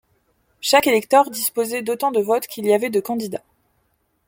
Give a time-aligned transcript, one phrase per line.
[0.61, 3.43] Chaque électeur disposait d'autant de votes qu'il y avait de candidats.